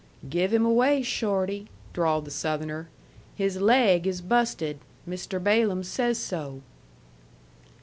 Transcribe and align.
"Give 0.27 0.51
him 0.51 0.65
away, 0.65 1.03
Shorty," 1.03 1.67
drawled 1.93 2.25
the 2.25 2.31
Southerner. 2.31 2.89
"His 3.35 3.57
laig 3.61 4.07
is 4.07 4.19
busted. 4.19 4.79
Mr. 5.07 5.39
Balaam 5.39 5.83
says 5.83 6.17
so." 6.17 6.61